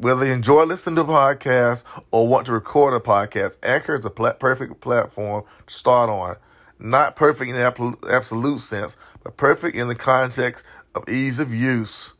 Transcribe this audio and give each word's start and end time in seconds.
Whether 0.00 0.24
you 0.24 0.32
enjoy 0.32 0.64
listening 0.64 0.96
to 0.96 1.04
podcasts 1.04 1.84
or 2.10 2.26
want 2.26 2.46
to 2.46 2.52
record 2.52 2.94
a 2.94 3.00
podcast, 3.00 3.58
Anchor 3.62 3.96
is 3.96 4.00
the 4.00 4.08
pla- 4.08 4.32
perfect 4.32 4.80
platform 4.80 5.44
to 5.66 5.74
start 5.74 6.08
on. 6.08 6.36
Not 6.78 7.16
perfect 7.16 7.50
in 7.50 7.56
the 7.56 7.98
absolute 8.10 8.60
sense, 8.60 8.96
but 9.22 9.36
perfect 9.36 9.76
in 9.76 9.88
the 9.88 9.94
context 9.94 10.64
of 10.94 11.06
ease 11.06 11.38
of 11.38 11.52
use 11.52 12.14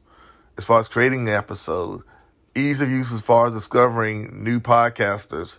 as 0.58 0.64
far 0.64 0.79
as 0.79 0.88
creating 0.88 1.24
the 1.24 1.35
episode, 1.35 2.03
ease 2.54 2.83
of 2.83 2.90
use 2.90 3.15
as 3.15 3.22
far 3.22 3.47
as 3.47 3.54
discovering 3.54 4.44
new 4.44 4.60
podcasters, 4.60 5.56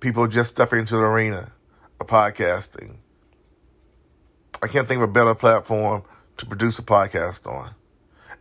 people 0.00 0.26
just 0.26 0.50
stepping 0.50 0.80
into 0.80 0.96
the 0.96 1.02
arena 1.02 1.50
of 1.98 2.08
podcasting. 2.08 2.96
I 4.62 4.66
can't 4.66 4.86
think 4.86 4.98
of 4.98 5.08
a 5.08 5.12
better 5.14 5.34
platform 5.34 6.02
to 6.36 6.44
produce 6.44 6.78
a 6.78 6.82
podcast 6.82 7.50
on 7.50 7.74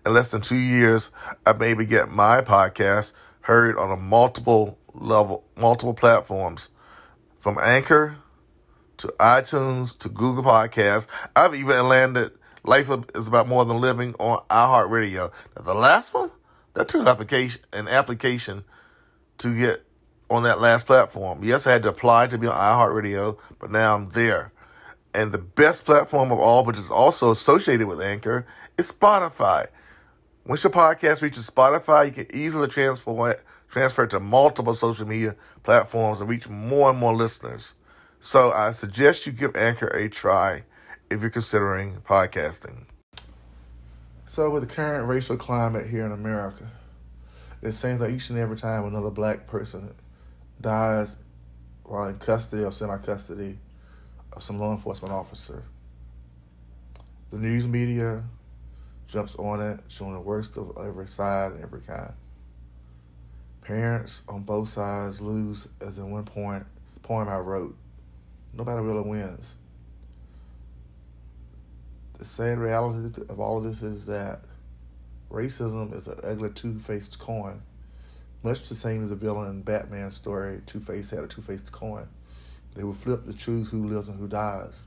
in 0.05 0.13
less 0.13 0.29
than 0.29 0.41
two 0.41 0.55
years, 0.55 1.11
I 1.45 1.53
maybe 1.53 1.85
get 1.85 2.09
my 2.09 2.41
podcast 2.41 3.11
heard 3.41 3.77
on 3.77 3.91
a 3.91 3.97
multiple 3.97 4.77
level, 4.93 5.43
multiple 5.55 5.93
platforms, 5.93 6.69
from 7.39 7.57
Anchor 7.61 8.17
to 8.97 9.07
iTunes 9.19 9.97
to 9.99 10.09
Google 10.09 10.43
Podcasts. 10.43 11.07
I've 11.35 11.55
even 11.55 11.87
landed 11.87 12.31
Life 12.63 12.89
is 13.13 13.27
About 13.27 13.47
More 13.47 13.65
Than 13.65 13.79
Living 13.79 14.15
on 14.19 14.43
iHeartRadio. 14.49 15.31
Now, 15.55 15.61
the 15.61 15.75
last 15.75 16.13
one, 16.13 16.31
that 16.73 16.87
took 16.87 17.05
application 17.07 17.61
an 17.73 17.87
application 17.87 18.63
to 19.39 19.57
get 19.57 19.85
on 20.29 20.43
that 20.43 20.59
last 20.59 20.87
platform. 20.87 21.43
Yes, 21.43 21.67
I 21.67 21.73
had 21.73 21.83
to 21.83 21.89
apply 21.89 22.27
to 22.27 22.37
be 22.37 22.47
on 22.47 22.55
iHeartRadio, 22.55 23.37
but 23.59 23.71
now 23.71 23.95
I'm 23.95 24.09
there. 24.11 24.51
And 25.13 25.31
the 25.31 25.37
best 25.37 25.85
platform 25.85 26.31
of 26.31 26.39
all, 26.39 26.65
which 26.65 26.77
is 26.77 26.91
also 26.91 27.31
associated 27.31 27.87
with 27.87 28.01
Anchor, 28.01 28.47
is 28.77 28.91
Spotify. 28.91 29.67
Once 30.47 30.63
your 30.63 30.71
podcast 30.71 31.23
reaches 31.23 31.49
Spotify, 31.49 32.05
you 32.05 32.11
can 32.11 32.27
easily 32.31 32.67
transfer 32.67 33.31
it, 33.31 33.41
transfer 33.67 34.03
it 34.03 34.11
to 34.11 34.19
multiple 34.19 34.75
social 34.75 35.07
media 35.07 35.35
platforms 35.63 36.19
and 36.19 36.29
reach 36.29 36.47
more 36.47 36.91
and 36.91 36.99
more 36.99 37.15
listeners. 37.15 37.73
So 38.19 38.51
I 38.51 38.69
suggest 38.69 39.25
you 39.25 39.31
give 39.31 39.55
Anchor 39.55 39.87
a 39.87 40.07
try 40.07 40.61
if 41.09 41.21
you're 41.21 41.31
considering 41.31 41.97
podcasting. 42.07 42.83
So 44.27 44.51
with 44.51 44.67
the 44.67 44.71
current 44.71 45.07
racial 45.07 45.35
climate 45.35 45.87
here 45.87 46.05
in 46.05 46.11
America, 46.11 46.67
it 47.63 47.71
seems 47.71 47.99
like 47.99 48.11
each 48.11 48.29
and 48.29 48.37
every 48.37 48.57
time 48.57 48.85
another 48.85 49.09
black 49.09 49.47
person 49.47 49.95
dies 50.61 51.17
while 51.85 52.07
in 52.07 52.19
custody 52.19 52.63
or 52.63 52.71
semi-custody 52.71 53.57
of 54.31 54.43
some 54.43 54.59
law 54.59 54.73
enforcement 54.73 55.11
officer, 55.11 55.63
the 57.31 57.37
news 57.39 57.67
media, 57.67 58.23
jumps 59.07 59.35
on 59.35 59.61
it, 59.61 59.79
showing 59.87 60.13
the 60.13 60.19
worst 60.19 60.57
of 60.57 60.77
every 60.77 61.07
side 61.07 61.53
and 61.53 61.63
every 61.63 61.81
kind. 61.81 62.13
Parents 63.61 64.21
on 64.27 64.43
both 64.43 64.69
sides 64.69 65.21
lose, 65.21 65.67
as 65.81 65.97
in 65.97 66.11
one 66.11 66.25
point 66.25 66.65
poem 67.03 67.27
I 67.27 67.37
wrote. 67.37 67.75
Nobody 68.53 68.81
really 68.81 69.01
wins. 69.01 69.55
The 72.17 72.25
sad 72.25 72.57
reality 72.57 73.21
of 73.29 73.39
all 73.39 73.57
of 73.57 73.63
this 73.63 73.83
is 73.83 74.05
that 74.05 74.41
racism 75.29 75.95
is 75.95 76.07
an 76.07 76.19
ugly 76.23 76.49
two-faced 76.49 77.19
coin, 77.19 77.61
much 78.41 78.69
the 78.69 78.75
same 78.75 79.03
as 79.03 79.11
a 79.11 79.15
villain 79.15 79.49
in 79.49 79.61
Batman's 79.61 80.15
story. 80.15 80.61
Two-Face 80.65 81.09
had 81.09 81.23
a 81.25 81.27
two-faced 81.27 81.71
coin. 81.71 82.07
They 82.73 82.83
would 82.83 82.97
flip 82.97 83.25
to 83.25 83.33
choose 83.33 83.69
who 83.69 83.87
lives 83.87 84.07
and 84.07 84.19
who 84.19 84.27
dies 84.27 84.81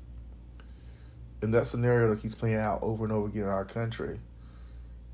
in 1.43 1.53
that 1.53 1.67
scenario 1.67 2.11
that 2.11 2.23
keeps 2.23 2.35
playing 2.35 2.57
out 2.57 2.83
over 2.83 3.05
and 3.05 3.13
over 3.13 3.29
again 3.29 3.45
in 3.45 3.49
our 3.49 3.65
country, 3.65 4.19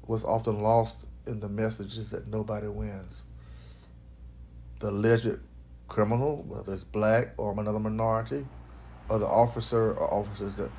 what's 0.03 0.25
often 0.25 0.63
lost 0.63 1.07
in 1.27 1.41
the 1.41 1.49
message 1.49 1.99
is 1.99 2.11
that 2.11 2.29
nobody 2.29 2.67
wins. 2.67 3.25
The 4.81 4.91
alleged 4.91 5.39
criminal, 5.89 6.43
whether 6.49 6.75
it's 6.75 6.85
black 6.85 7.33
or 7.37 7.59
another 7.59 7.79
minority, 7.79 8.47
or 9.09 9.19
the 9.19 9.27
officer 9.27 9.93
or 9.93 10.13
officers 10.13 10.57
that 10.57 10.71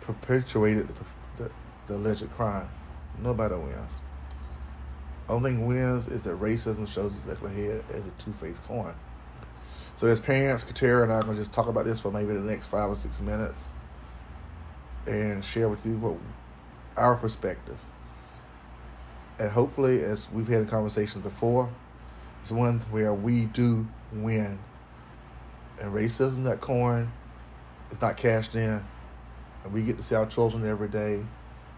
perpetuated 0.00 0.88
the, 0.88 0.94
the, 1.42 1.50
the 1.86 1.96
alleged 1.96 2.30
crime, 2.32 2.68
nobody 3.20 3.54
wins. 3.54 3.92
Only 5.28 5.52
thing 5.52 5.66
wins 5.66 6.06
is 6.08 6.22
that 6.24 6.38
racism 6.40 6.86
shows 6.86 7.16
its 7.16 7.26
ugly 7.26 7.54
head 7.54 7.84
as 7.90 8.06
a 8.06 8.10
two-faced 8.18 8.62
coin. 8.64 8.94
So 9.96 10.06
as 10.06 10.20
parents, 10.20 10.64
Katera 10.64 11.04
and 11.04 11.12
I 11.12 11.16
are 11.16 11.22
going 11.22 11.36
to 11.36 11.40
just 11.40 11.52
talk 11.52 11.66
about 11.66 11.84
this 11.84 12.00
for 12.00 12.10
maybe 12.10 12.34
the 12.34 12.40
next 12.40 12.66
five 12.66 12.90
or 12.90 12.96
six 12.96 13.20
minutes 13.20 13.72
and 15.06 15.44
share 15.44 15.68
with 15.68 15.84
you 15.84 15.96
what 15.96 16.16
our 16.96 17.14
perspective. 17.16 17.78
And 19.38 19.50
hopefully, 19.50 20.02
as 20.02 20.30
we've 20.30 20.48
had 20.48 20.68
conversations 20.68 21.24
before, 21.24 21.68
it's 22.40 22.52
one 22.52 22.80
where 22.90 23.12
we 23.12 23.46
do 23.46 23.86
win. 24.12 24.58
And 25.80 25.92
racism, 25.92 26.44
that 26.44 26.60
coin, 26.60 27.10
is 27.90 28.00
not 28.00 28.16
cashed 28.16 28.54
in. 28.54 28.84
And 29.64 29.72
we 29.72 29.82
get 29.82 29.96
to 29.96 30.02
see 30.02 30.14
our 30.14 30.26
children 30.26 30.64
every 30.66 30.88
day, 30.88 31.24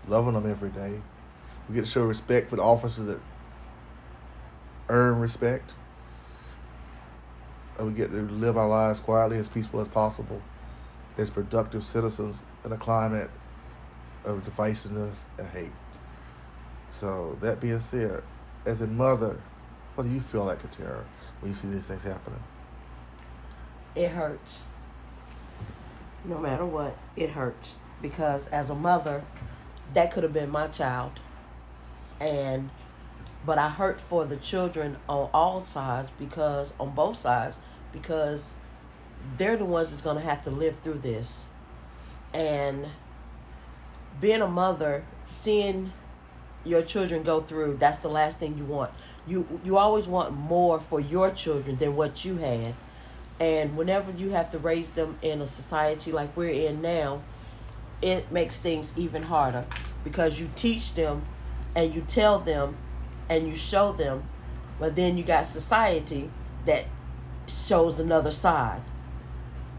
loving 0.06 0.34
them 0.34 0.48
every 0.48 0.70
day. 0.70 1.00
We 1.68 1.74
get 1.74 1.84
to 1.84 1.90
show 1.90 2.04
respect 2.04 2.50
for 2.50 2.56
the 2.56 2.62
officers 2.62 3.06
that 3.06 3.20
earn 4.88 5.18
respect. 5.18 5.72
And 7.78 7.86
we 7.86 7.94
get 7.94 8.10
to 8.10 8.22
live 8.22 8.56
our 8.56 8.68
lives 8.68 9.00
quietly, 9.00 9.38
as 9.38 9.48
peaceful 9.48 9.80
as 9.80 9.88
possible, 9.88 10.42
as 11.16 11.30
productive 11.30 11.84
citizens 11.84 12.42
in 12.64 12.72
a 12.72 12.76
climate 12.76 13.30
of 14.24 14.44
divisiveness 14.44 15.24
and 15.38 15.48
hate. 15.48 15.72
So 16.90 17.36
that 17.40 17.60
being 17.60 17.80
said, 17.80 18.22
as 18.64 18.82
a 18.82 18.86
mother, 18.86 19.40
what 19.94 20.04
do 20.04 20.10
you 20.10 20.20
feel 20.20 20.44
like, 20.44 20.62
Katera, 20.62 21.04
when 21.40 21.50
you 21.50 21.54
see 21.54 21.68
these 21.68 21.86
things 21.86 22.02
happening? 22.02 22.42
It 23.94 24.08
hurts. 24.08 24.60
No 26.24 26.38
matter 26.38 26.66
what, 26.66 26.96
it 27.16 27.30
hurts 27.30 27.78
because 28.02 28.48
as 28.48 28.70
a 28.70 28.74
mother, 28.74 29.24
that 29.94 30.12
could 30.12 30.22
have 30.22 30.32
been 30.32 30.50
my 30.50 30.66
child, 30.68 31.12
and 32.20 32.70
but 33.44 33.58
I 33.58 33.68
hurt 33.68 34.00
for 34.00 34.24
the 34.24 34.36
children 34.36 34.96
on 35.08 35.30
all 35.32 35.64
sides 35.64 36.10
because 36.18 36.72
on 36.80 36.94
both 36.94 37.16
sides 37.16 37.60
because 37.92 38.54
they're 39.38 39.56
the 39.56 39.64
ones 39.64 39.90
that's 39.90 40.02
going 40.02 40.16
to 40.16 40.22
have 40.22 40.44
to 40.44 40.50
live 40.50 40.76
through 40.82 40.98
this 40.98 41.46
and 42.36 42.86
being 44.20 44.42
a 44.42 44.48
mother, 44.48 45.04
seeing 45.30 45.92
your 46.64 46.82
children 46.82 47.22
go 47.22 47.40
through, 47.40 47.78
that's 47.78 47.98
the 47.98 48.08
last 48.08 48.38
thing 48.38 48.58
you 48.58 48.64
want. 48.64 48.90
You 49.26 49.60
you 49.64 49.76
always 49.78 50.06
want 50.06 50.32
more 50.32 50.80
for 50.80 51.00
your 51.00 51.30
children 51.30 51.76
than 51.76 51.96
what 51.96 52.24
you 52.24 52.36
had. 52.36 52.74
And 53.38 53.76
whenever 53.76 54.10
you 54.12 54.30
have 54.30 54.50
to 54.52 54.58
raise 54.58 54.90
them 54.90 55.18
in 55.20 55.40
a 55.40 55.46
society 55.46 56.12
like 56.12 56.36
we're 56.36 56.50
in 56.50 56.80
now, 56.80 57.22
it 58.00 58.30
makes 58.30 58.56
things 58.56 58.92
even 58.96 59.24
harder 59.24 59.66
because 60.04 60.38
you 60.40 60.48
teach 60.56 60.94
them 60.94 61.22
and 61.74 61.94
you 61.94 62.02
tell 62.02 62.38
them 62.38 62.76
and 63.28 63.48
you 63.48 63.56
show 63.56 63.92
them, 63.92 64.24
but 64.78 64.96
then 64.96 65.18
you 65.18 65.24
got 65.24 65.46
society 65.46 66.30
that 66.64 66.86
shows 67.46 67.98
another 67.98 68.32
side. 68.32 68.80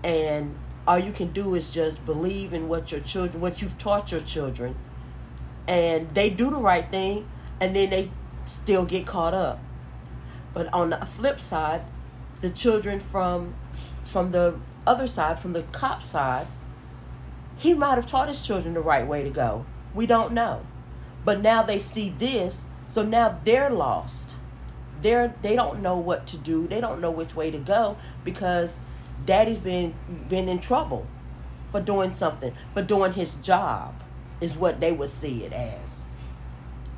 And 0.03 0.55
all 0.87 0.97
you 0.97 1.11
can 1.11 1.33
do 1.33 1.53
is 1.55 1.69
just 1.69 2.05
believe 2.05 2.53
in 2.53 2.69
what 2.69 2.91
your 2.91 3.01
children 3.01 3.41
what 3.41 3.61
you've 3.61 3.77
taught 3.77 4.11
your 4.11 4.21
children. 4.21 4.75
And 5.67 6.13
they 6.15 6.29
do 6.29 6.49
the 6.49 6.57
right 6.57 6.89
thing 6.89 7.27
and 7.59 7.75
then 7.75 7.89
they 7.89 8.09
still 8.45 8.85
get 8.85 9.05
caught 9.05 9.33
up. 9.33 9.59
But 10.53 10.73
on 10.73 10.91
the 10.91 11.05
flip 11.05 11.41
side 11.41 11.81
the 12.41 12.49
children 12.49 12.99
from 12.99 13.55
from 14.03 14.31
the 14.31 14.55
other 14.85 15.07
side 15.07 15.39
from 15.39 15.51
the 15.53 15.63
cop 15.63 16.01
side 16.01 16.47
he 17.57 17.73
might 17.73 17.95
have 17.95 18.05
taught 18.05 18.29
his 18.29 18.41
children 18.41 18.73
the 18.73 18.79
right 18.79 19.05
way 19.05 19.23
to 19.23 19.29
go. 19.29 19.65
We 19.93 20.05
don't 20.05 20.31
know. 20.31 20.65
But 21.25 21.41
now 21.41 21.63
they 21.63 21.79
see 21.79 22.09
this 22.09 22.65
so 22.87 23.03
now 23.03 23.39
they're 23.43 23.69
lost. 23.69 24.35
They're 25.01 25.35
they 25.41 25.55
don't 25.55 25.81
know 25.81 25.97
what 25.97 26.25
to 26.27 26.37
do. 26.37 26.67
They 26.67 26.79
don't 26.79 27.01
know 27.01 27.11
which 27.11 27.35
way 27.35 27.51
to 27.51 27.57
go 27.57 27.97
because 28.23 28.79
daddy's 29.27 29.59
been 29.59 29.93
been 30.27 30.49
in 30.49 30.57
trouble 30.57 31.05
for 31.71 31.79
doing 31.79 32.15
something, 32.15 32.55
for 32.73 32.81
doing 32.81 33.11
his 33.11 33.35
job, 33.35 33.93
is 34.41 34.57
what 34.57 34.79
they 34.79 34.91
would 34.91 35.11
see 35.11 35.43
it 35.43 35.53
as. 35.53 36.05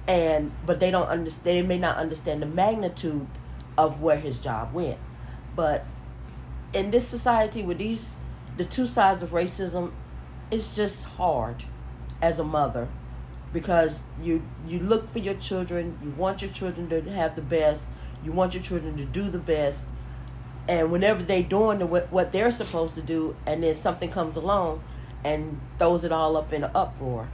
And 0.07 0.53
but 0.65 0.79
they 0.79 0.91
don't 0.91 1.07
understand. 1.07 1.45
They 1.45 1.61
may 1.61 1.77
not 1.77 1.97
understand 1.97 2.41
the 2.41 2.45
magnitude 2.45 3.27
of 3.77 4.01
where 4.01 4.17
his 4.17 4.39
job 4.39 4.73
went. 4.73 4.99
But 5.55 5.85
in 6.71 6.91
this 6.91 7.05
society, 7.07 7.63
with 7.63 7.79
these 7.79 8.15
the 8.55 8.65
two 8.65 8.85
sides 8.85 9.21
of 9.21 9.31
racism, 9.31 9.91
it's 10.51 10.75
just 10.75 11.05
hard 11.05 11.63
as 12.21 12.39
a 12.39 12.43
mother 12.43 12.87
because 13.51 14.01
you 14.21 14.43
you 14.67 14.79
look 14.79 15.11
for 15.11 15.19
your 15.19 15.35
children. 15.35 15.97
You 16.03 16.11
want 16.11 16.41
your 16.41 16.51
children 16.51 16.89
to 16.89 17.01
have 17.11 17.35
the 17.35 17.41
best. 17.41 17.89
You 18.23 18.31
want 18.31 18.53
your 18.53 18.63
children 18.63 18.97
to 18.97 19.05
do 19.05 19.29
the 19.29 19.39
best 19.39 19.85
and 20.69 20.91
whenever 20.91 21.23
they're 21.23 21.41
doing 21.41 21.79
the, 21.79 21.85
what 21.87 22.31
they're 22.31 22.51
supposed 22.51 22.93
to 22.93 23.01
do 23.01 23.35
and 23.45 23.63
then 23.63 23.73
something 23.73 24.09
comes 24.09 24.35
along 24.35 24.83
and 25.25 25.59
throws 25.79 26.03
it 26.03 26.11
all 26.11 26.37
up 26.37 26.53
in 26.53 26.63
an 26.63 26.71
uproar 26.75 27.27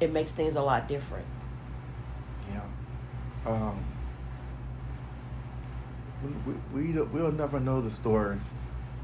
it 0.00 0.12
makes 0.12 0.32
things 0.32 0.54
a 0.54 0.62
lot 0.62 0.86
different 0.86 1.26
yeah 2.50 2.62
um, 3.44 3.84
we, 6.46 6.54
we, 6.72 7.02
we'll 7.02 7.32
never 7.32 7.58
know 7.58 7.80
the 7.80 7.90
story 7.90 8.38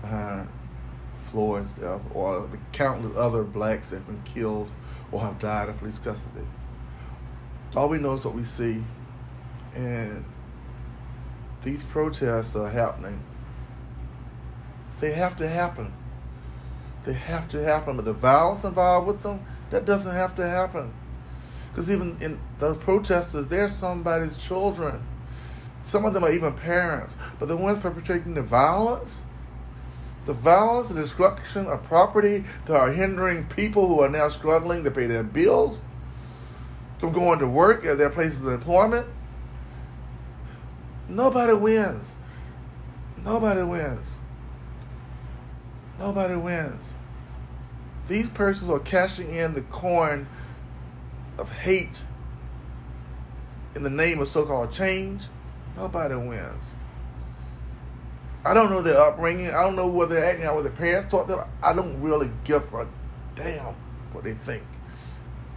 behind 0.01 0.49
Floyd's 1.31 1.73
death 1.75 2.01
or 2.15 2.47
the 2.47 2.59
countless 2.73 3.17
other 3.17 3.43
blacks 3.43 3.91
that 3.91 3.97
have 3.97 4.07
been 4.07 4.23
killed 4.23 4.71
or 5.11 5.21
have 5.21 5.39
died 5.39 5.69
in 5.69 5.75
police 5.75 5.99
custody. 5.99 6.47
All 7.75 7.89
we 7.89 7.99
know 7.99 8.15
is 8.15 8.25
what 8.25 8.35
we 8.35 8.45
see, 8.45 8.83
and 9.75 10.25
these 11.63 11.85
protests 11.85 12.55
are 12.55 12.69
happening. 12.69 13.23
They 15.03 15.11
have 15.15 15.37
to 15.39 15.49
happen. 15.49 15.93
They 17.03 17.15
have 17.15 17.49
to 17.49 17.65
happen, 17.65 17.97
but 17.97 18.05
the 18.05 18.13
violence 18.13 18.63
involved 18.63 19.09
with 19.09 19.23
them, 19.23 19.45
that 19.71 19.85
doesn't 19.85 20.15
have 20.15 20.37
to 20.37 20.49
happen. 20.49 20.95
Because 21.69 21.91
even 21.91 22.17
in 22.21 22.39
those 22.59 22.77
protesters, 22.77 23.49
they're 23.49 23.69
somebody's 23.69 24.39
children. 24.39 25.03
Some 25.83 26.05
of 26.05 26.15
them 26.15 26.23
are 26.23 26.31
even 26.31 26.53
parents. 26.53 27.17
But 27.41 27.49
the 27.49 27.57
ones 27.57 27.81
perpetrating 27.81 28.35
the 28.35 28.43
violence, 28.43 29.23
the 30.25 30.35
violence 30.35 30.91
and 30.91 31.01
destruction 31.01 31.67
of 31.67 31.83
property 31.83 32.45
that 32.67 32.77
are 32.77 32.93
hindering 32.93 33.47
people 33.47 33.89
who 33.89 33.99
are 33.99 34.09
now 34.09 34.29
struggling 34.29 34.85
to 34.85 34.93
pay 34.93 35.07
their 35.07 35.25
bills, 35.25 35.83
from 36.99 37.11
going 37.11 37.41
to 37.41 37.49
work 37.49 37.85
at 37.85 37.99
their 37.99 38.11
places 38.11 38.45
of 38.45 38.53
employment, 38.53 39.09
nobody 41.09 41.55
wins. 41.55 42.13
Nobody 43.25 43.63
wins. 43.63 44.19
Nobody 45.99 46.35
wins. 46.35 46.95
These 48.09 48.31
persons 48.31 48.71
are 48.71 48.79
cashing 48.79 49.31
in 49.31 49.55
the 49.55 49.63
coin 49.63 50.27
of 51.39 51.51
hate 51.51 52.05
in 53.75 53.83
the 53.83 53.91
name 53.91 54.21
of 54.21 54.29
so 54.29 54.45
called 54.45 54.73
change. 54.73 55.25
Nobody 55.77 56.15
wins. 56.15 56.71
I 58.45 58.55
don't 58.55 58.71
know 58.71 58.83
their 58.83 58.99
upbringing. 58.99 59.49
I 59.49 59.63
don't 59.63 59.77
know 59.77 59.87
what 59.87 60.09
they're 60.09 60.25
acting 60.25 60.45
out, 60.45 60.57
what 60.57 60.65
their 60.65 60.73
parents 60.73 61.11
taught 61.11 61.29
them. 61.29 61.41
I 61.63 61.73
don't 61.73 62.01
really 62.03 62.31
give 62.45 62.73
a 62.75 62.89
damn 63.37 63.75
what 64.13 64.25
they 64.25 64.35
think. 64.35 64.65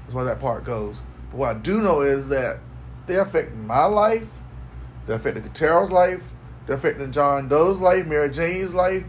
That's 0.03 0.13
where 0.13 0.25
that 0.25 0.39
part 0.39 0.63
goes. 0.63 1.01
But 1.31 1.37
what 1.37 1.55
I 1.55 1.59
do 1.59 1.81
know 1.81 2.01
is 2.01 2.29
that 2.29 2.59
they're 3.07 3.21
affecting 3.21 3.65
my 3.65 3.85
life. 3.85 4.29
They're 5.05 5.15
affecting 5.15 5.43
Katera's 5.43 5.91
life. 5.91 6.31
They're 6.65 6.75
affecting 6.75 7.11
John 7.11 7.49
Doe's 7.49 7.81
life, 7.81 8.05
Mary 8.05 8.29
Jane's 8.29 8.73
life, 8.73 9.03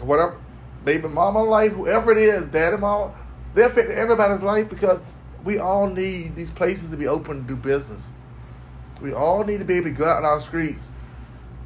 whatever, 0.00 0.36
baby 0.84 1.08
mama 1.08 1.42
life, 1.42 1.72
whoever 1.72 2.12
it 2.12 2.18
is, 2.18 2.44
daddy 2.46 2.76
mama. 2.76 3.12
they 3.54 3.62
affect 3.62 3.90
everybody's 3.90 4.42
life 4.42 4.68
because 4.68 5.00
we 5.44 5.58
all 5.58 5.88
need 5.88 6.34
these 6.34 6.50
places 6.50 6.90
to 6.90 6.96
be 6.96 7.06
open 7.06 7.42
to 7.42 7.48
do 7.48 7.56
business. 7.56 8.10
We 9.00 9.12
all 9.12 9.44
need 9.44 9.58
to 9.58 9.64
be 9.64 9.74
able 9.74 9.90
to 9.90 9.92
go 9.92 10.06
out 10.06 10.18
in 10.18 10.24
our 10.24 10.40
streets. 10.40 10.88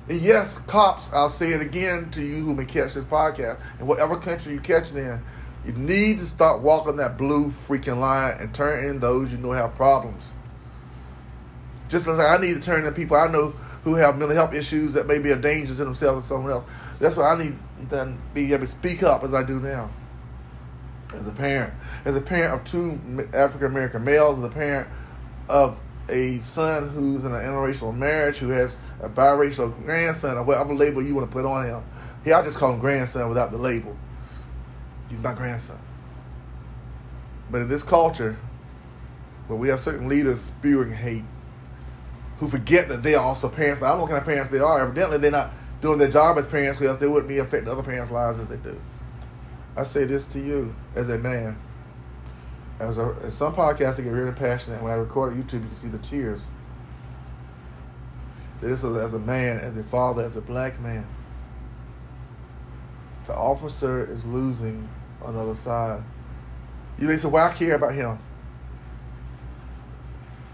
And 0.09 0.21
yes, 0.21 0.59
cops, 0.67 1.11
I'll 1.12 1.29
say 1.29 1.53
it 1.53 1.61
again 1.61 2.11
to 2.11 2.21
you 2.21 2.44
who 2.44 2.55
may 2.55 2.65
catch 2.65 2.94
this 2.94 3.05
podcast, 3.05 3.61
in 3.79 3.87
whatever 3.87 4.17
country 4.17 4.53
you 4.53 4.61
catch 4.61 4.91
it 4.91 4.97
in, 4.97 5.23
you 5.65 5.73
need 5.73 6.19
to 6.19 6.27
start 6.27 6.62
walking 6.62 6.97
that 6.97 7.17
blue 7.17 7.50
freaking 7.50 8.00
line 8.00 8.37
and 8.41 8.55
turn 8.55 8.85
in 8.85 8.99
those 8.99 9.31
you 9.31 9.38
know 9.38 9.53
have 9.53 9.75
problems. 9.77 10.32
Just 11.88 12.09
as 12.09 12.19
I 12.19 12.38
need 12.38 12.55
to 12.55 12.61
turn 12.61 12.85
in 12.87 12.94
people 12.94 13.17
I 13.17 13.29
know 13.29 13.55
who 13.85 13.94
have 13.94 14.19
mental 14.19 14.37
health 14.37 14.55
issues 14.55 14.94
that 14.94 15.06
may 15.06 15.19
be 15.19 15.31
a 15.31 15.37
danger 15.37 15.75
to 15.75 15.85
themselves 15.85 16.27
or 16.27 16.29
someone 16.29 16.53
else. 16.53 16.65
That's 17.00 17.17
why 17.17 17.32
I 17.32 17.43
need 17.43 17.58
to 17.88 18.14
be 18.35 18.52
able 18.52 18.67
to 18.67 18.70
speak 18.70 19.02
up 19.02 19.25
as 19.25 19.35
I 19.35 19.43
do 19.43 19.58
now. 19.58 19.91
As 21.12 21.26
a 21.26 21.32
parent, 21.32 21.75
as 22.05 22.14
a 22.14 22.20
parent 22.20 22.55
of 22.55 22.64
two 22.64 23.29
African 23.35 23.67
American 23.67 24.05
males, 24.05 24.38
as 24.38 24.44
a 24.44 24.49
parent 24.49 24.87
of 25.49 25.76
a 26.08 26.38
son 26.41 26.88
who's 26.91 27.25
in 27.25 27.32
an 27.32 27.41
interracial 27.41 27.97
marriage, 27.97 28.37
who 28.37 28.50
has 28.50 28.76
a 29.00 29.08
biracial 29.08 29.75
grandson, 29.85 30.37
or 30.37 30.44
whatever 30.44 30.73
label 30.75 31.02
you 31.02 31.14
want 31.14 31.29
to 31.29 31.32
put 31.32 31.44
on 31.44 31.67
him. 31.67 31.82
Yeah, 32.25 32.38
I 32.38 32.43
just 32.43 32.58
call 32.58 32.75
him 32.75 32.81
grandson 32.81 33.29
without 33.29 33.50
the 33.50 33.58
label. 33.58 33.96
He's 35.08 35.20
my 35.20 35.32
grandson. 35.32 35.79
But 37.50 37.62
in 37.62 37.69
this 37.69 37.82
culture, 37.82 38.37
where 39.49 39.58
we 39.58 39.69
have 39.69 39.81
certain 39.81 40.08
leaders 40.08 40.43
spewing 40.43 40.93
hate, 40.93 41.25
who 42.38 42.49
forget 42.49 42.88
that 42.88 43.03
they 43.03 43.17
are 43.17 43.25
also 43.25 43.49
parents, 43.49 43.81
but 43.81 43.87
I 43.87 43.88
don't 43.91 43.99
know 43.99 44.03
what 44.05 44.11
kind 44.11 44.20
of 44.20 44.26
parents 44.26 44.50
they 44.50 44.61
are. 44.61 44.81
Evidently, 44.81 45.19
they're 45.19 45.31
not 45.32 45.50
doing 45.81 45.99
their 45.99 46.11
job 46.11 46.38
as 46.38 46.47
parents 46.47 46.79
because 46.79 46.99
they 46.99 47.06
wouldn't 47.06 47.29
be 47.29 47.38
affecting 47.38 47.71
other 47.71 47.82
parents' 47.82 48.11
lives 48.11 48.38
as 48.38 48.49
they 48.49 48.56
do. 48.56 48.81
I 49.77 49.85
say 49.85 50.05
this 50.05 50.27
to 50.27 50.41
you 50.41 50.75
as 50.94 51.09
a 51.11 51.19
man. 51.19 51.56
As 52.79 52.99
a, 52.99 53.15
in 53.25 53.31
some 53.31 53.55
podcasts, 53.55 54.00
I 54.00 54.03
get 54.03 54.11
really 54.11 54.32
passionate. 54.32 54.82
When 54.82 54.93
I 54.93 54.97
record 54.97 55.35
YouTube, 55.35 55.62
you 55.62 55.69
can 55.69 55.75
see 55.75 55.88
the 55.88 55.99
tears. 55.99 56.41
So 58.61 58.69
this 58.69 58.85
is 58.85 58.97
as 58.97 59.15
a 59.15 59.19
man, 59.19 59.59
as 59.59 59.77
a 59.77 59.82
father, 59.82 60.23
as 60.23 60.37
a 60.37 60.41
black 60.41 60.81
man. 60.81 61.06
The 63.27 63.35
officer 63.35 64.11
is 64.11 64.25
losing 64.25 64.88
on 65.23 65.35
the 65.35 65.41
other 65.41 65.56
side. 65.56 66.03
You 66.99 67.06
may 67.06 67.17
say, 67.17 67.29
"Why 67.29 67.49
I 67.49 67.53
care 67.53 67.75
about 67.75 67.94
him?" 67.94 68.19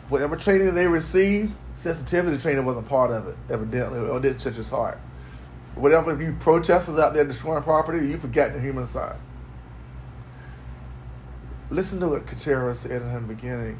Whatever 0.09 0.37
training 0.37 0.75
they 0.75 0.87
received, 0.87 1.55
sensitivity 1.75 2.39
training 2.39 2.65
wasn't 2.65 2.89
part 2.89 3.11
of 3.11 3.27
it, 3.27 3.37
evidently, 3.51 3.99
or 3.99 4.21
didn't 4.21 4.39
touch 4.39 4.55
his 4.55 4.71
heart. 4.71 4.99
Whatever 5.77 6.21
you 6.21 6.35
protesters 6.41 6.99
out 6.99 7.15
there 7.15 7.25
destroying 7.25 7.63
property, 7.63 8.09
you 8.09 8.17
forget 8.17 8.55
the 8.55 8.61
human 8.61 8.87
side. 8.87 9.17
Listen 11.69 12.01
to 12.01 12.09
what 12.09 12.27
Katera 12.27 12.75
said 12.75 13.03
in 13.03 13.13
the 13.13 13.21
beginning. 13.21 13.79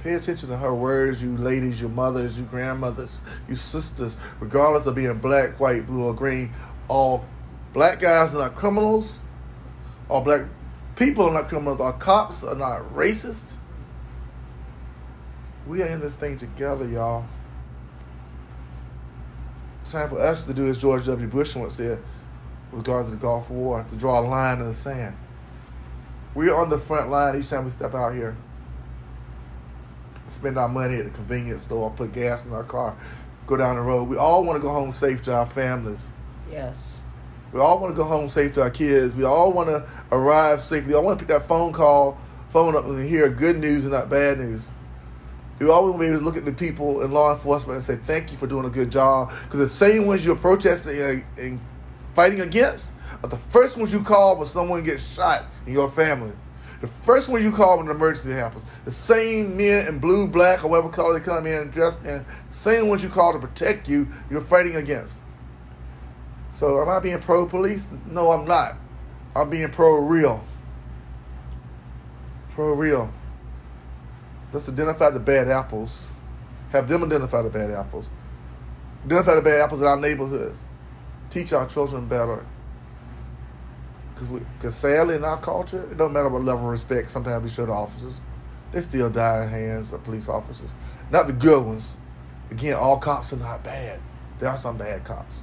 Pay 0.00 0.14
attention 0.14 0.50
to 0.50 0.56
her 0.56 0.74
words, 0.74 1.22
you 1.22 1.36
ladies, 1.36 1.80
your 1.80 1.90
mothers, 1.90 2.38
you 2.38 2.44
grandmothers, 2.44 3.20
you 3.48 3.56
sisters, 3.56 4.16
regardless 4.38 4.86
of 4.86 4.94
being 4.94 5.18
black, 5.18 5.58
white, 5.58 5.86
blue, 5.86 6.04
or 6.04 6.14
green. 6.14 6.52
All 6.88 7.24
black 7.72 7.98
guys 7.98 8.34
are 8.34 8.38
not 8.38 8.54
criminals. 8.54 9.18
All 10.08 10.20
black 10.20 10.42
people 10.94 11.24
are 11.24 11.32
not 11.32 11.48
criminals. 11.48 11.80
All 11.80 11.92
cops 11.92 12.44
are 12.44 12.54
not 12.54 12.94
racist. 12.94 13.54
We 15.66 15.82
are 15.82 15.86
in 15.86 16.00
this 16.00 16.16
thing 16.16 16.38
together, 16.38 16.86
y'all. 16.86 17.24
Time 19.88 20.08
for 20.08 20.20
us 20.20 20.44
to 20.44 20.54
do 20.54 20.68
as 20.68 20.78
George 20.78 21.06
W. 21.06 21.26
Bush 21.26 21.54
once 21.54 21.74
said, 21.74 21.98
regards 22.72 23.08
to 23.08 23.14
the 23.14 23.20
Gulf 23.20 23.50
War, 23.50 23.84
to 23.88 23.96
draw 23.96 24.20
a 24.20 24.22
line 24.22 24.60
in 24.60 24.66
the 24.66 24.74
sand. 24.74 25.16
We're 26.34 26.54
on 26.54 26.68
the 26.68 26.78
front 26.78 27.10
line 27.10 27.40
each 27.40 27.48
time 27.50 27.64
we 27.64 27.70
step 27.70 27.94
out 27.94 28.14
here. 28.14 28.36
Spend 30.28 30.58
our 30.58 30.68
money 30.68 30.96
at 30.96 31.04
the 31.04 31.10
convenience 31.10 31.62
store, 31.62 31.90
put 31.90 32.12
gas 32.12 32.44
in 32.44 32.52
our 32.52 32.64
car, 32.64 32.96
go 33.46 33.56
down 33.56 33.76
the 33.76 33.82
road. 33.82 34.08
We 34.08 34.16
all 34.18 34.44
want 34.44 34.56
to 34.56 34.62
go 34.62 34.70
home 34.70 34.92
safe 34.92 35.22
to 35.22 35.34
our 35.34 35.46
families. 35.46 36.10
Yes. 36.50 37.00
We 37.52 37.60
all 37.60 37.78
want 37.78 37.94
to 37.94 37.96
go 37.96 38.04
home 38.04 38.28
safe 38.28 38.52
to 38.54 38.62
our 38.62 38.70
kids. 38.70 39.14
We 39.14 39.24
all 39.24 39.52
want 39.52 39.70
to 39.70 39.88
arrive 40.12 40.62
safely. 40.62 40.94
I 40.94 40.98
want 40.98 41.18
to 41.18 41.24
pick 41.24 41.34
that 41.34 41.48
phone 41.48 41.72
call, 41.72 42.18
phone 42.50 42.76
up, 42.76 42.84
and 42.84 43.08
hear 43.08 43.30
good 43.30 43.58
news 43.58 43.84
and 43.84 43.92
not 43.92 44.10
bad 44.10 44.38
news. 44.38 44.62
We 45.58 45.68
always 45.68 45.94
want 45.94 46.18
to 46.18 46.24
look 46.24 46.36
at 46.36 46.44
the 46.44 46.52
people 46.52 47.02
in 47.02 47.10
law 47.10 47.32
enforcement 47.32 47.76
and 47.76 47.84
say, 47.84 47.96
thank 47.96 48.30
you 48.30 48.38
for 48.38 48.46
doing 48.46 48.64
a 48.64 48.70
good 48.70 48.92
job. 48.92 49.32
Because 49.44 49.58
the 49.58 49.68
same 49.68 50.06
ones 50.06 50.24
you're 50.24 50.36
protesting 50.36 51.24
and 51.36 51.60
fighting 52.14 52.40
against 52.40 52.92
are 53.22 53.28
the 53.28 53.36
first 53.36 53.76
ones 53.76 53.92
you 53.92 54.02
call 54.02 54.36
when 54.36 54.46
someone 54.46 54.84
gets 54.84 55.06
shot 55.14 55.46
in 55.66 55.72
your 55.72 55.88
family. 55.88 56.32
The 56.80 56.86
first 56.86 57.28
one 57.28 57.42
you 57.42 57.50
call 57.50 57.78
when 57.78 57.88
an 57.88 57.96
emergency 57.96 58.30
happens. 58.30 58.64
The 58.84 58.92
same 58.92 59.56
men 59.56 59.88
in 59.88 59.98
blue, 59.98 60.28
black, 60.28 60.64
or 60.64 60.68
whatever 60.68 60.88
color 60.88 61.18
they 61.18 61.24
come 61.24 61.44
in 61.44 61.70
dressed 61.70 62.04
in, 62.04 62.24
same 62.50 62.86
ones 62.88 63.02
you 63.02 63.08
call 63.08 63.32
to 63.32 63.38
protect 63.40 63.88
you, 63.88 64.06
you're 64.30 64.40
fighting 64.40 64.76
against. 64.76 65.16
So 66.52 66.80
am 66.80 66.88
I 66.88 67.00
being 67.00 67.18
pro 67.18 67.46
police? 67.46 67.88
No, 68.06 68.30
I'm 68.30 68.46
not. 68.46 68.76
I'm 69.34 69.50
being 69.50 69.70
pro 69.70 69.96
real. 69.96 70.44
Pro 72.50 72.72
real. 72.74 73.12
Let's 74.52 74.68
identify 74.68 75.10
the 75.10 75.20
bad 75.20 75.48
apples. 75.48 76.10
Have 76.70 76.88
them 76.88 77.04
identify 77.04 77.42
the 77.42 77.50
bad 77.50 77.70
apples. 77.70 78.08
Identify 79.04 79.34
the 79.36 79.42
bad 79.42 79.60
apples 79.60 79.80
in 79.80 79.86
our 79.86 79.96
neighborhoods. 79.96 80.62
Teach 81.30 81.52
our 81.52 81.66
children 81.66 82.06
better. 82.06 82.44
Because 84.14 84.74
sadly, 84.74 85.14
in 85.16 85.24
our 85.24 85.38
culture, 85.38 85.82
it 85.90 85.96
don't 85.96 86.12
matter 86.12 86.28
what 86.28 86.42
level 86.42 86.64
of 86.64 86.70
respect 86.70 87.10
sometimes 87.10 87.42
we 87.42 87.50
show 87.50 87.66
to 87.66 87.72
officers. 87.72 88.14
They 88.72 88.80
still 88.80 89.10
die 89.10 89.44
in 89.44 89.48
hands 89.48 89.92
of 89.92 90.02
police 90.02 90.28
officers. 90.28 90.74
Not 91.10 91.26
the 91.26 91.32
good 91.32 91.64
ones. 91.64 91.96
Again, 92.50 92.74
all 92.74 92.98
cops 92.98 93.32
are 93.32 93.36
not 93.36 93.62
bad. 93.62 94.00
There 94.38 94.48
are 94.48 94.56
some 94.56 94.76
bad 94.76 95.04
cops. 95.04 95.42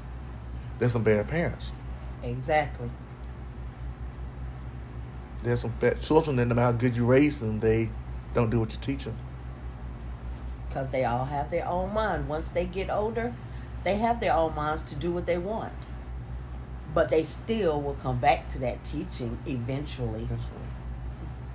There's 0.80 0.92
some 0.92 1.04
bad 1.04 1.28
parents. 1.28 1.72
Exactly. 2.24 2.90
There's 5.44 5.62
some 5.62 5.74
bad 5.80 6.02
children, 6.02 6.40
and 6.40 6.50
no 6.50 6.56
matter 6.56 6.66
how 6.66 6.72
good 6.72 6.96
you 6.96 7.06
raise 7.06 7.40
them, 7.40 7.60
they 7.60 7.90
don't 8.36 8.50
do 8.50 8.60
what 8.60 8.72
you 8.72 8.78
teach 8.80 9.06
them. 9.06 9.16
Because 10.68 10.90
they 10.90 11.06
all 11.06 11.26
have 11.26 11.50
their 11.50 11.68
own 11.68 11.94
mind. 11.94 12.28
Once 12.28 12.50
they 12.50 12.66
get 12.66 12.90
older, 12.90 13.34
they 13.84 13.96
have 13.96 14.20
their 14.20 14.34
own 14.34 14.54
minds 14.54 14.84
to 14.84 14.96
do 14.96 15.12
what 15.12 15.26
they 15.26 15.38
want. 15.38 15.72
But 16.94 17.10
they 17.10 17.24
still 17.24 17.82
will 17.82 17.96
come 17.96 18.20
back 18.20 18.50
to 18.50 18.60
that 18.60 18.84
teaching 18.84 19.40
eventually. 19.48 20.24
Eventually. 20.24 20.70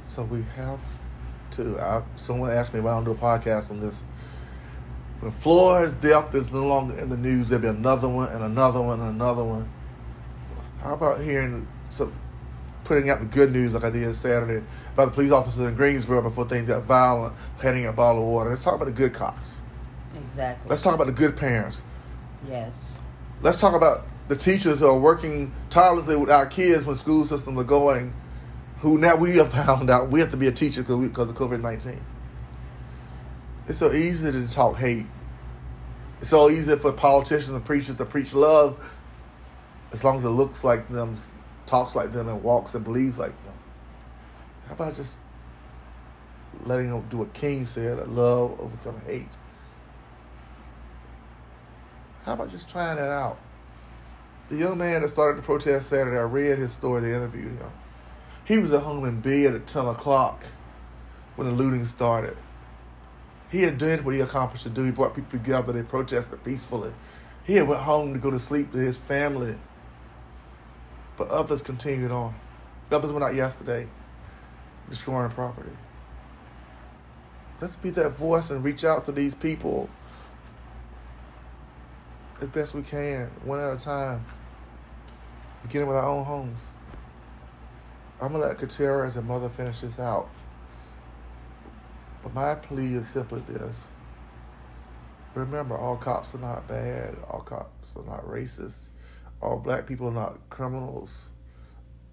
So 0.06 0.22
we 0.22 0.42
have 0.56 0.80
to. 1.52 1.78
I, 1.78 2.02
someone 2.16 2.50
asked 2.50 2.75
me 2.75 2.80
why 2.80 2.92
I 2.92 2.94
don't 2.94 3.04
do 3.04 3.12
a 3.12 3.14
podcast 3.14 3.70
on 3.70 3.80
this. 3.80 4.02
When 5.20 5.30
Floyd's 5.30 5.92
death 5.92 6.34
is 6.34 6.50
no 6.50 6.66
longer 6.66 6.99
in 6.99 7.10
the 7.10 7.16
news, 7.16 7.50
there'll 7.50 7.62
be 7.62 7.68
another 7.68 8.08
one 8.08 8.28
and 8.32 8.42
another 8.42 8.80
one 8.80 9.00
and 9.00 9.10
another 9.10 9.44
one. 9.44 9.68
How 10.82 10.94
about 10.94 11.20
hearing 11.20 11.68
some 11.90 12.14
putting 12.90 13.09
out 13.09 13.20
the 13.20 13.26
good 13.26 13.52
news 13.52 13.73
like 13.73 13.85
I 13.85 13.90
did 13.90 14.16
Saturday 14.16 14.66
about 14.94 15.04
the 15.04 15.11
police 15.12 15.30
officers 15.30 15.61
in 15.61 15.76
Greensboro 15.76 16.23
before 16.23 16.44
things 16.44 16.66
got 16.66 16.82
violent, 16.82 17.32
handing 17.62 17.87
a 17.87 17.92
bottle 17.92 18.23
of 18.23 18.28
water. 18.28 18.50
Let's 18.50 18.64
talk 18.64 18.75
about 18.75 18.87
the 18.87 18.90
good 18.90 19.14
cops. 19.14 19.54
Exactly. 20.16 20.68
Let's 20.68 20.82
talk 20.82 20.97
about 20.97 21.06
the 21.06 21.12
good 21.12 21.37
parents. 21.37 21.85
Yes. 22.49 22.99
Let's 23.42 23.61
talk 23.61 23.75
about 23.75 24.06
the 24.26 24.35
teachers 24.35 24.80
who 24.80 24.88
are 24.88 24.99
working 24.99 25.52
tirelessly 25.70 26.16
with 26.16 26.32
our 26.32 26.47
kids 26.47 26.85
when 26.85 26.97
school 26.97 27.25
systems 27.25 27.61
are 27.61 27.62
going, 27.62 28.12
who 28.80 28.99
now 28.99 29.14
we 29.14 29.37
have 29.37 29.52
found 29.66 29.88
out 29.88 30.11
we 30.11 30.18
have 30.18 30.32
to 30.32 30.37
be 30.37 30.49
a 30.49 30.52
teacher 30.52 30.82
because 30.82 31.30
of 31.30 31.37
COVID 31.37 31.61
19. 31.61 31.97
It's 33.68 33.78
so 33.78 33.92
easy 33.92 34.32
to 34.32 34.49
talk 34.49 34.78
hate. 34.78 35.06
It's 36.20 36.30
so 36.30 36.50
easy 36.50 36.75
for 36.75 36.90
politicians 36.90 37.50
and 37.50 37.64
preachers 37.64 37.94
to 37.94 38.04
preach 38.04 38.35
love 38.35 38.85
as 39.92 40.02
long 40.02 40.16
as 40.16 40.25
it 40.25 40.30
looks 40.30 40.64
like 40.64 40.88
them, 40.88 41.16
talks 41.70 41.94
like 41.94 42.12
them, 42.12 42.28
and 42.28 42.42
walks 42.42 42.74
and 42.74 42.84
believes 42.84 43.18
like 43.18 43.32
them. 43.44 43.54
How 44.66 44.74
about 44.74 44.96
just 44.96 45.18
letting 46.64 46.90
them 46.90 47.06
do 47.08 47.18
what 47.18 47.32
King 47.32 47.64
said 47.64 47.98
that 47.98 48.10
love 48.10 48.60
overcome 48.60 49.00
hate? 49.06 49.28
How 52.24 52.32
about 52.32 52.50
just 52.50 52.68
trying 52.68 52.96
that 52.96 53.08
out? 53.08 53.38
The 54.48 54.56
young 54.56 54.78
man 54.78 55.02
that 55.02 55.10
started 55.10 55.38
the 55.38 55.42
protest 55.42 55.88
Saturday, 55.88 56.16
I 56.18 56.22
read 56.22 56.58
his 56.58 56.72
story, 56.72 57.02
they 57.02 57.14
interviewed 57.14 57.56
him. 57.58 57.70
He 58.44 58.58
was 58.58 58.72
at 58.72 58.82
home 58.82 59.04
in 59.04 59.20
bed 59.20 59.54
at 59.54 59.68
10 59.68 59.86
o'clock 59.86 60.44
when 61.36 61.46
the 61.46 61.52
looting 61.52 61.84
started. 61.84 62.36
He 63.48 63.62
had 63.62 63.78
done 63.78 64.04
what 64.04 64.14
he 64.14 64.20
accomplished 64.20 64.64
to 64.64 64.70
do. 64.70 64.82
He 64.82 64.90
brought 64.90 65.14
people 65.14 65.30
together. 65.30 65.72
They 65.72 65.82
protested 65.82 66.42
peacefully. 66.42 66.92
He 67.44 67.54
had 67.54 67.68
went 67.68 67.82
home 67.82 68.12
to 68.12 68.18
go 68.18 68.30
to 68.30 68.40
sleep 68.40 68.72
to 68.72 68.78
his 68.78 68.96
family. 68.96 69.56
But 71.20 71.28
others 71.28 71.60
continued 71.60 72.12
on. 72.12 72.34
Others 72.90 73.12
went 73.12 73.22
out 73.22 73.34
yesterday, 73.34 73.86
destroying 74.88 75.30
property. 75.30 75.76
Let's 77.60 77.76
be 77.76 77.90
that 77.90 78.12
voice 78.12 78.48
and 78.48 78.64
reach 78.64 78.86
out 78.86 79.04
to 79.04 79.12
these 79.12 79.34
people 79.34 79.90
as 82.40 82.48
best 82.48 82.72
we 82.72 82.80
can, 82.80 83.26
one 83.44 83.60
at 83.60 83.70
a 83.70 83.78
time, 83.78 84.24
beginning 85.62 85.88
with 85.88 85.98
our 85.98 86.06
own 86.06 86.24
homes. 86.24 86.70
I'm 88.18 88.32
gonna 88.32 88.46
let 88.46 88.56
Katera 88.56 89.06
as 89.06 89.18
a 89.18 89.22
mother 89.22 89.50
finish 89.50 89.80
this 89.80 89.98
out. 90.00 90.30
But 92.22 92.32
my 92.32 92.54
plea 92.54 92.94
is 92.94 93.06
simply 93.06 93.42
this. 93.42 93.88
Remember, 95.34 95.76
all 95.76 95.98
cops 95.98 96.34
are 96.34 96.38
not 96.38 96.66
bad. 96.66 97.14
All 97.28 97.40
cops 97.40 97.94
are 97.94 98.04
not 98.04 98.26
racist. 98.26 98.84
All 99.42 99.59
black 99.59 99.87
people 99.87 100.09
are 100.09 100.12
not 100.12 100.50
criminals. 100.50 101.28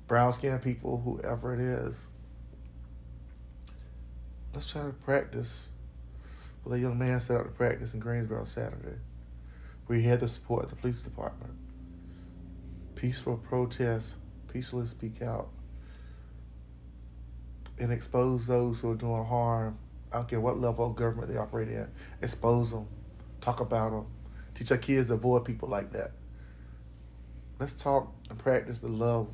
Brown 0.08 0.32
skinned 0.32 0.62
people, 0.62 1.02
whoever 1.04 1.54
it 1.54 1.60
is. 1.60 2.08
Let's 4.54 4.72
try 4.72 4.84
to 4.84 4.94
practice 4.94 5.70
what 6.64 6.76
a 6.76 6.80
young 6.80 6.98
man 6.98 7.20
set 7.20 7.38
out 7.38 7.44
to 7.44 7.52
practice 7.52 7.94
in 7.94 8.00
Greensboro 8.00 8.44
Saturday. 8.46 8.98
We 9.88 10.04
had 10.04 10.22
the 10.22 10.30
support 10.30 10.66
of 10.66 10.70
the 10.72 10.76
police 10.78 11.04
department. 11.04 11.54
Peaceful 12.96 13.38
protest, 13.38 14.16
peacefully 14.52 14.86
speak 14.86 15.22
out, 15.22 15.50
and 17.78 17.92
expose 17.92 18.48
those 18.48 18.80
who 18.80 18.92
are 18.92 18.96
doing 18.96 19.26
harm. 19.26 19.78
I 20.12 20.18
don't 20.18 20.28
care 20.28 20.40
what 20.40 20.60
level 20.60 20.88
of 20.88 20.96
government 20.96 21.30
they 21.30 21.38
operate 21.38 21.68
in. 21.68 21.88
Expose 22.22 22.72
them, 22.72 22.88
talk 23.42 23.60
about 23.60 23.92
them, 23.92 24.08
teach 24.56 24.72
our 24.72 24.78
kids 24.78 25.10
to 25.10 25.16
avoid 25.16 25.46
people 25.46 25.70
like 25.70 25.92
that. 25.92 26.12
Let's 27.60 27.74
talk 27.74 28.14
and 28.30 28.38
practice 28.38 28.80
the 28.80 28.88
love. 28.88 29.30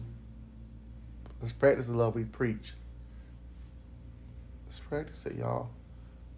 Let's 1.41 1.53
practice 1.53 1.87
the 1.87 1.93
love 1.93 2.15
we 2.15 2.23
preach. 2.23 2.73
Let's 4.65 4.79
practice 4.79 5.25
it, 5.25 5.35
y'all, 5.35 5.69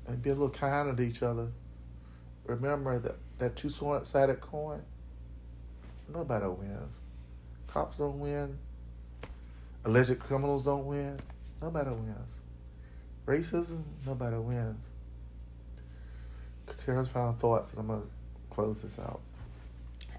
and 0.07 0.21
be 0.21 0.31
a 0.31 0.33
little 0.33 0.49
kinder 0.49 0.95
to 0.95 1.01
each 1.03 1.21
other. 1.21 1.47
Remember 2.45 2.99
that 2.99 3.15
that 3.37 3.55
two 3.55 3.69
sided 3.69 4.41
coin, 4.41 4.81
nobody 6.13 6.47
wins. 6.47 6.93
Cops 7.67 7.97
don't 7.97 8.19
win. 8.19 8.57
Alleged 9.83 10.17
criminals 10.19 10.63
don't 10.63 10.85
win. 10.85 11.19
Nobody 11.61 11.89
wins. 11.91 12.39
Racism, 13.25 13.83
nobody 14.05 14.37
wins. 14.37 14.85
Katera's 16.67 17.07
final 17.07 17.33
thoughts, 17.33 17.71
and 17.71 17.81
I'm 17.81 17.87
going 17.87 18.01
to 18.01 18.07
close 18.49 18.81
this 18.81 18.97
out. 18.99 19.21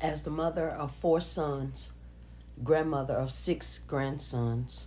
As 0.01 0.23
the 0.23 0.31
mother 0.31 0.69
of 0.69 0.93
four 0.93 1.21
sons, 1.21 1.93
grandmother 2.63 3.15
of 3.15 3.31
six 3.31 3.79
grandsons, 3.87 4.87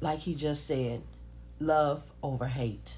like 0.00 0.20
he 0.20 0.34
just 0.34 0.66
said, 0.66 1.02
love 1.58 2.02
over 2.22 2.46
hate 2.46 2.96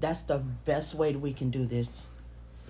that's 0.00 0.22
the 0.24 0.38
best 0.38 0.94
way 0.94 1.12
that 1.12 1.18
we 1.18 1.32
can 1.32 1.50
do 1.50 1.64
this. 1.64 2.08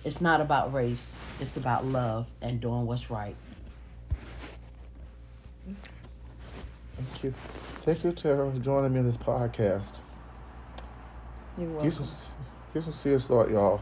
It's 0.03 0.21
not 0.21 0.41
about 0.41 0.73
race, 0.73 1.15
it's 1.39 1.57
about 1.57 1.85
love 1.85 2.27
and 2.41 2.61
doing 2.61 2.85
what's 2.85 3.09
right. 3.09 3.35
Thank 6.95 7.23
you. 7.23 7.33
Thank 7.81 8.03
you, 8.03 8.11
Tara, 8.11 8.51
for 8.51 8.59
joining 8.59 8.93
me 8.93 8.99
in 8.99 9.05
this 9.05 9.17
podcast. 9.17 9.95
You're 11.57 11.69
welcome. 11.69 11.83
Give 11.83 11.93
some, 11.93 12.07
give 12.73 12.83
some 12.83 12.93
serious 12.93 13.27
thought, 13.27 13.49
y'all. 13.49 13.81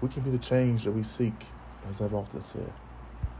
We 0.00 0.08
can 0.08 0.22
be 0.22 0.30
the 0.30 0.38
change 0.38 0.84
that 0.84 0.92
we 0.92 1.02
seek, 1.02 1.34
as 1.88 2.00
I've 2.00 2.14
often 2.14 2.42
said. 2.42 2.72